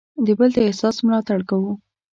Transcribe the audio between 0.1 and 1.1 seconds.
د بل د احساس